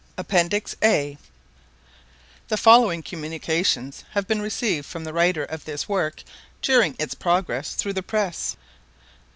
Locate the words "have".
4.13-4.25